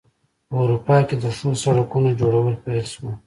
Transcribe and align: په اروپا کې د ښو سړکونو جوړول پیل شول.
په 0.49 0.55
اروپا 0.63 0.97
کې 1.07 1.15
د 1.23 1.25
ښو 1.37 1.49
سړکونو 1.63 2.09
جوړول 2.21 2.55
پیل 2.63 2.85
شول. 2.93 3.13